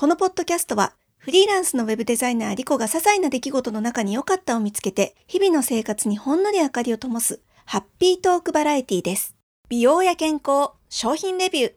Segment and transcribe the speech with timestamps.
[0.00, 9.36] このポッドキャストはフリーランスのウェブデザイナーリコが些細な出来事の中に良かったを見つけて日々の生活にほんのり明かりを灯すハッピートークバラエティです。
[9.68, 11.72] 美容や健康、商品レビュー、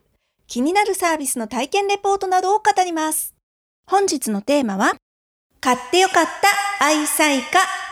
[0.46, 3.34] 気になるサービスの体験レポートなどを語ります。
[3.86, 4.94] 本日のテーマは
[5.60, 7.83] 買ってよかった愛妻家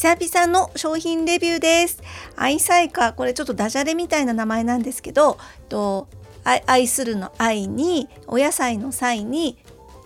[0.00, 2.02] 久々の商品レビューです。
[2.34, 5.36] 愛妻家、これちょっとダジャレみたいな名前なんですけど、
[5.68, 6.08] と
[6.42, 9.58] 愛するの愛に、お野菜の際に、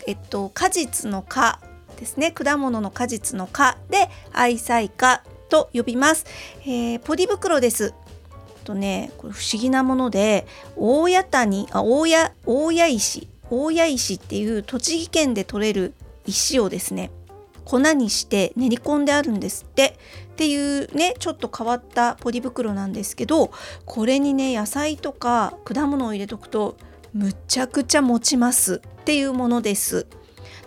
[0.09, 1.61] えっと、果実の果
[1.97, 2.33] ですね。
[2.33, 6.27] 果物の果実の果で愛妻家と呼びます。
[6.63, 7.95] えー、ポリ袋です。
[8.65, 10.45] とね、これ不思議なもので、
[10.77, 15.95] 大谷谷、あ、大谷、大谷石、大谷石っていう栃木県で採れる
[16.27, 17.13] 石をですね、
[17.65, 19.99] 粉にして練り込んであるんですって
[20.33, 23.53] っていうねちょっと変わったポリ袋なんですけど
[23.85, 26.77] これにね野菜とか果物を入れとくと
[27.13, 30.07] むちゃくちゃ持ちますっていうものです。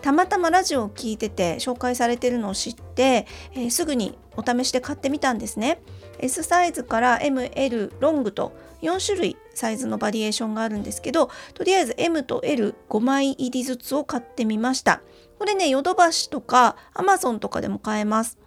[0.00, 5.80] たまたまラジオを聞いてて紹介されてるのを知って、えー、すぐにお試しで買ってみたんですね。
[6.18, 8.52] S サイズから ML ロングと
[8.82, 15.02] 4種類サイズのバリエーションがあるんですけどとりあえず M と L5 枚入りずつを買ってみました。
[15.38, 18.38] これねヨドバシとか Amazon とかでも買えます。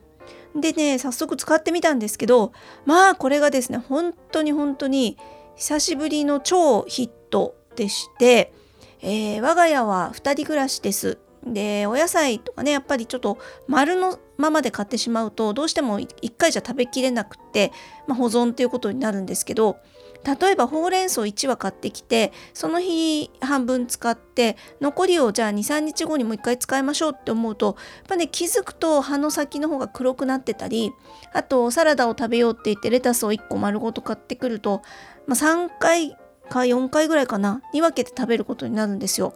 [0.55, 2.51] でね早速使ってみたんですけど
[2.85, 5.17] まあこれがですね本当に本当に
[5.55, 8.53] 久しぶりの超ヒットでして、
[9.01, 11.17] えー、我が家は2人暮らしです。
[11.45, 17.71] でお野菜とかねやっぱりちょっと丸のままで買ってしまうとどうしても1回じゃ食べきれなくて、
[18.07, 19.77] まあ、保存っていうことになるんですけど
[20.23, 30.91] 例えばほうれん草1羽買ってきてその日半分使って残りをじゃあ23日後にもう一回使いましょうって思うとやっぱね気づくと葉の先の方が黒くなってたり
[31.33, 34.83] あとサラダを食べようって言ってレタスを1個丸ごと買ってくると、
[35.25, 36.15] まあ、3回
[36.49, 39.33] か4回ぐらいかなに分けて食べることになるんですよ。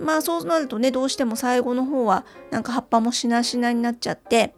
[0.00, 4.54] まあそうなるとねどうしても最後の方はなんか葉っぱもしなしなになっちゃって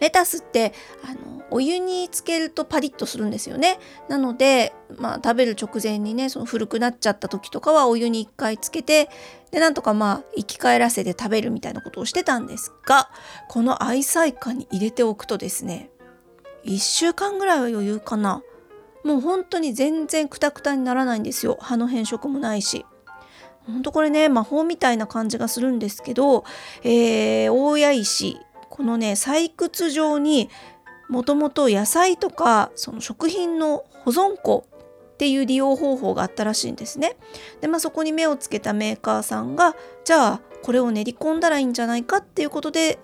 [0.00, 0.72] レタスって
[1.04, 3.78] あのお湯につけるとパリッとするんですよね。
[4.08, 9.08] なので、まあ、食べる直前にねその古くなっちゃった時とかはお湯に1回つけて
[9.50, 13.10] でなんとかまあ生き返らせて食べるみたいなことをしてたんですが
[13.48, 15.90] この愛妻家に入れておくとですね
[16.64, 18.42] 1週間ぐらいは余裕かな。
[19.04, 21.56] もう本当に全然クタクタにならないんですよ。
[21.60, 22.84] 葉の変色もないし。
[23.68, 26.44] ほんとこれね魔法みたいな感じがするんですけど、
[26.82, 28.38] えー、大谷石
[28.70, 30.48] このね採掘場に
[31.08, 34.66] もともと野菜とかその食品の保存庫
[35.14, 37.16] っていう利用方法があったらしいんですね。
[37.60, 42.98] でまあそこに目をつけたメーカーさんがじゃあこれを練り込んだらいいんじゃないかっていうことで、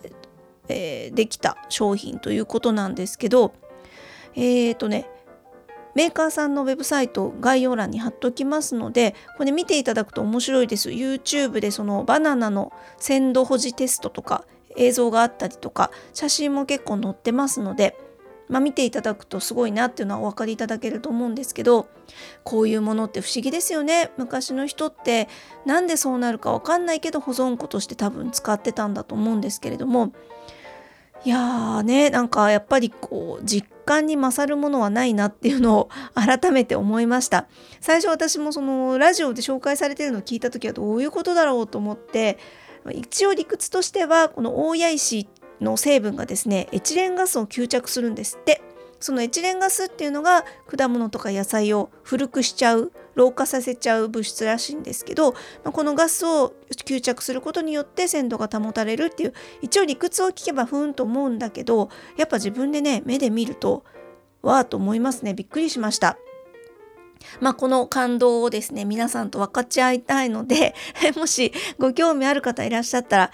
[0.68, 3.52] えー、できた商品ということなんですけど
[4.34, 5.10] えっ、ー、とね
[5.94, 10.90] メーカーさんのウェブサイト概要欄に貼っときますのでこれ見ていただくと面白いです。
[10.90, 14.44] YouTube でそのバナナの鮮度保持テストとか
[14.76, 17.96] 映像があったりとか写真も結構載ってますので
[18.48, 21.88] まあ、見ていただくとすごいなっていうのはお分かりいただけると思うんですけど
[22.42, 24.10] こういうものって不思議ですよね。
[24.18, 25.28] 昔の人って
[25.64, 30.12] なんでそうなるか分かんないけど保存庫として多分使ってたんだと思うんですけれども
[31.24, 37.46] いやーねなんかやっぱりこう実感に勝るものはないなっていうのを改めて思いました。
[37.80, 42.38] 最初私もそのラジオで紹介されてるのを聞いた時はどういうことだろうと思って
[42.92, 45.28] 一応理屈としてはこの大谷石
[45.60, 48.62] の成分がですねエチレンガスを吸着するんですって。
[49.00, 56.54] そのエチレンガスっていうのが果物とか野菜を古くしちゃう老化させちゃう物質らしいんですけど、まあ、このガスを
[56.86, 63.84] 吸着することによって鮮度が保たれるっていう一応理屈を聞けばふーんと思うんだけどやっぱ自分でね目で見ると
[64.42, 66.18] わーと思いますねびっくりしました。
[67.40, 70.74] まあ、この感動をですね皆さんと分かち合いたいので
[71.16, 73.30] もしご興味ある方いらっしゃったら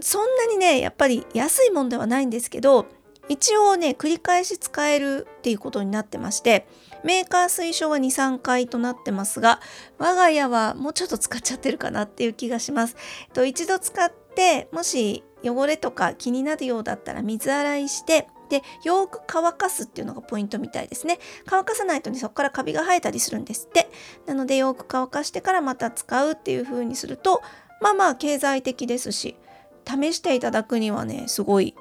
[0.00, 2.86] そんなにねやっぱり安いもんではないんですけど
[3.28, 6.66] 一応ね繰り返し使えるっていうことになってまして
[7.04, 9.60] メーカー推奨は23回となってますが
[9.98, 12.96] 我が家はもうちょっと使っちゃってるかなっていう気がします。
[13.32, 23.88] と一度使ってもし汚れとか気になるようだったら水洗いしてでよく乾かすっていうのがポイントみたいですね乾かさないとねそこからカビが生えたりするんですって
[24.26, 27.42] なのでよく乾かしてからまた使うっていう風にすると
[27.80, 29.36] まあまあ経済的ですし
[29.86, 31.74] 試していただくにはねすごい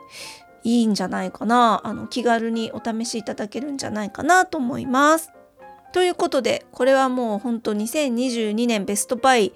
[0.67, 1.79] いいんじゃないかな。
[1.85, 5.31] あの気軽にお試しいただけるんじゃないかなと思います。
[5.93, 9.53] ということでこれはもうほんと2022年ベストバイ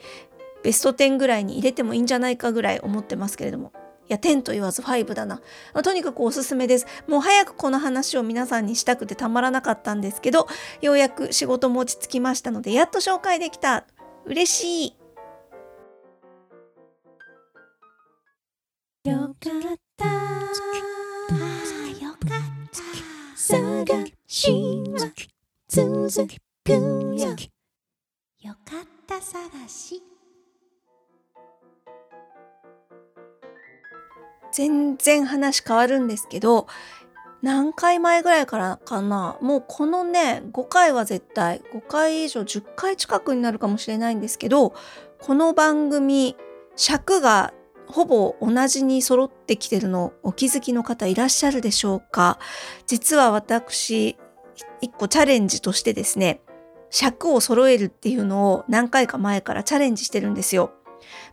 [0.64, 3.74] ベスト10ぐらいに入れてもいいんじゃないかぐらい思ってますけれども。
[4.08, 5.36] いや10と言わず5だな、
[5.74, 6.88] まあ、とにかくおすすめです。
[7.08, 10.48] もう早くこの話を皆さんにしたくてたまらなかったんですけど
[10.82, 13.86] ようやく仕事も落ち着きましたのでやっと紹介できた。
[14.26, 14.96] 嬉し
[19.06, 19.10] い。
[19.10, 20.91] よかった。
[23.86, 25.12] 探しは
[25.68, 26.28] 続
[26.64, 27.36] くよ
[28.40, 30.04] よかった探し。
[34.52, 36.68] 全然話変わるんですけど
[37.42, 39.38] 何回前ぐらいからかな。
[39.42, 44.76] もうこのね5回は絶対5回以上10回近くになるかもしれないんですけど
[45.20, 46.36] この番組
[46.76, 47.52] 尺が
[47.92, 52.40] ほぼ同じに揃ってきてるのお気づきの方いらっしゃるでしょうか？
[52.88, 54.18] 実は私
[54.82, 56.42] 一個チャレンジとしてですね
[56.90, 60.72] 尺を揃えるっていうのを何回か前からチャレンジしてるんですよ。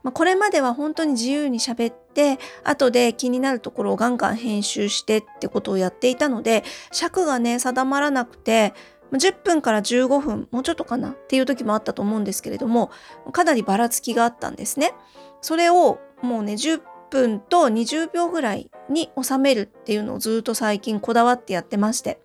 [0.03, 8.73] まあ、これまでは本当に自由に喋って後で気になるところをガンガン編集してってことをやっていたので尺がね定まらなくて
[9.13, 12.91] 10分から15分もうちょっとかなっていう時もあったと思うんですけれども
[13.33, 14.95] かなりばらつきがあったんですね。
[15.41, 16.81] それをもうね10
[17.11, 22.21] 分と20秒ぐらいに収めるっていうのをずっと最近こだわってやってまして。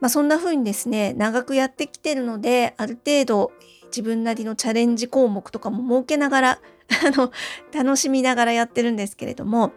[0.00, 3.52] まあそんな風にですね長くやってきてるのである程度
[3.88, 6.60] 自分なりのチャレンジ項目とかも設けながら
[7.74, 9.72] 楽しみながらやってるんですけれども。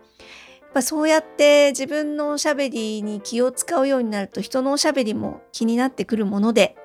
[0.61, 6.75] やっぱそうやって自分のおしゃべりに気を使うようになると人のおしゃべりも気になってくるもので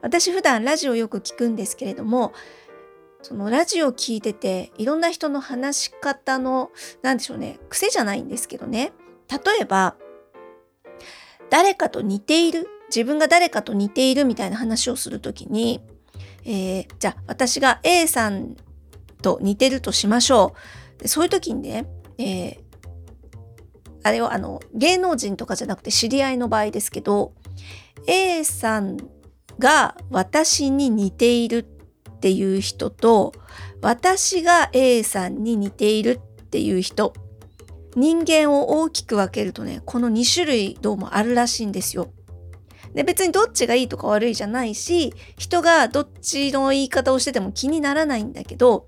[0.00, 2.32] 私普段ラジオよく聞くんですけれども
[3.22, 6.70] そのラジオ聞いてていろんな人の話し方の
[7.02, 8.92] 何でしょうね癖じゃないんですけどね
[9.30, 9.96] 例えば
[11.50, 15.80] 誰かと似ている自分が誰かと似ているみたいな話をするときに
[16.44, 18.56] えー、じゃあ私が A さん
[19.22, 20.54] と似てるとしましょ
[20.98, 21.02] う。
[21.02, 21.86] でそういう時にね、
[22.18, 22.58] えー、
[24.02, 27.32] あれはあの芸能人とかじゃなくて知り合いの場合ですけど
[28.06, 28.96] A さん
[29.58, 31.66] が私に似ている
[32.20, 33.32] っていう人と
[33.80, 37.14] 私が A さんに似ているっていう人
[37.96, 42.12] 人間を大きく分けるとねこの2種類どうもあるらしいんですよ。
[42.92, 48.86] で別にどっちがいいとか悪いじゃないし人がどっちの言い方をしてても気にならないんだけど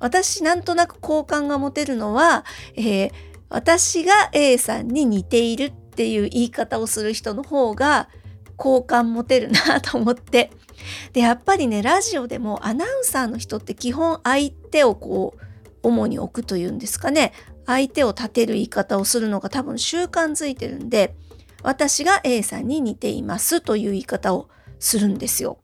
[0.00, 2.44] 私なんとなく好感が持てるのは、
[2.74, 3.12] えー、
[3.50, 8.08] 私が A さんに似ているっていう言い方をする人の方が
[8.56, 10.50] 好感持てるなと思って
[11.12, 15.44] でやっぱりねラジオでもアナウンサーの人って基本相手をこう
[15.82, 17.32] 主に置くというんですかね
[17.66, 21.14] 相手を立てる言い方をするのが多分習慣づいてるんで
[21.62, 24.48] 私が A さんに似ていますという言い方を
[24.78, 25.58] するんですよ。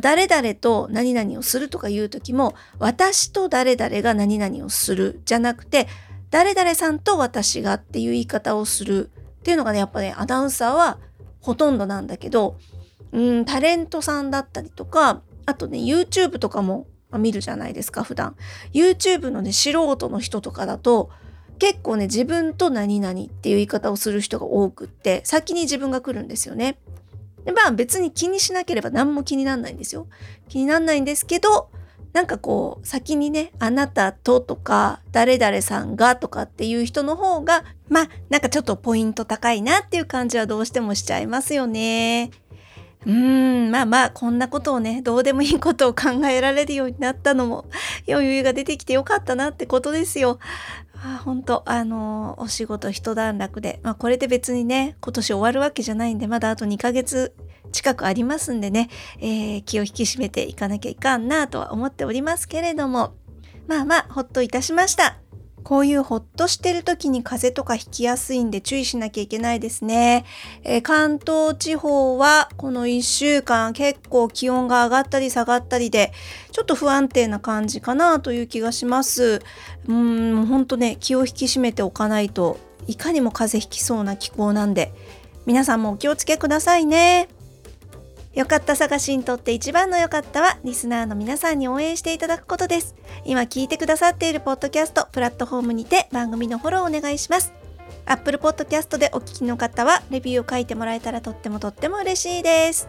[0.00, 5.86] 誰々と何々をするとか言う時も私と誰々が何々をするじゃなくて
[6.30, 9.10] 誰々さんと私がっていう言い方をする
[9.40, 10.98] っていうのがねやっぱねアナウンサーは
[11.44, 12.56] ほとんどなんだけど
[13.12, 18.34] うんタレントさんだったりとかあとね YouTube とかも見るじゃないですか普段
[18.72, 21.10] YouTube のね素人の人とかだと
[21.58, 26.78] 結構ね自分と何々っていう言い方をする人が多くって先に自分が来るんですよね。
[27.44, 30.08] でまあ別に気にしなければ何も気にならないんですよ。
[30.48, 31.68] 気にならないんですけど
[32.14, 42.30] なんかこう先にねあなたととか誰々さんがとかっていう人の方がまあなんかちょっとポイント高いなっていう感じはどうしてもしちゃいますよね。
[43.04, 47.66] うーんまあまあこんなことをねどうでもいいことを考えられるようになったのも
[48.08, 50.38] 余裕が出てきてよかったなってことですよ。
[50.94, 57.34] あ本当あのお仕事一段落で、まあ、これで別にね今年終わるわけじゃないんでまだあと2ヶ月
[57.74, 58.88] 近くありますんでね、
[59.18, 63.14] えー、気を引き締めていかなきゃいかんなとは思っておりますけれども
[63.66, 65.18] まあまあほっといたしました
[65.64, 70.26] こういうほっとしてる時に風邪とかひきやすいんで注意しなきゃいけないですね。
[70.62, 76.12] えー、関東地方はこの1週間結構気温が上がったり下がったりで
[76.52, 79.40] ちょっと不安定な感じかなという気がします。
[79.88, 84.92] うーん、ほんとね、気を引き締めておかないといかにも風邪ひきそうな気候なんで
[85.46, 87.28] 皆さんもお気をつけくださいね。
[88.34, 92.96] よかった探しにとって一番のよかったは、リスナーの皆さんに応援していただくことです。
[93.24, 97.52] 今聞いてくださっているポッドキャスト、プラットフォームにて番組のフォローお願いします。
[98.06, 102.88] Apple Podcast でお聞きの方は、レビューを書いてもらえたらとってもとっても嬉しいです。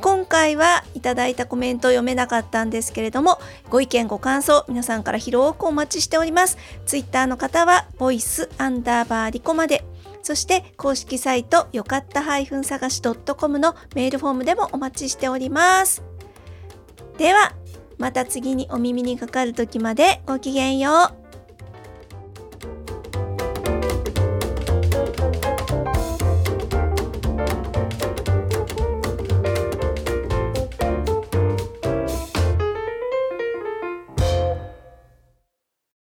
[0.00, 3.38] 今回はいただいたコメントを読めなかったんですけれども、
[3.70, 6.58] ご意見ご感想、皆さんから広くお待ちしております。
[6.84, 9.84] Twitter の方は、ボイスアンダーバーリコまで。
[10.28, 16.02] そして公式サイトよかった探し .com のメールフォームでもお待ちしております。
[17.16, 17.54] では、
[17.96, 21.27] また次にお耳にかかる時までごきげんよう。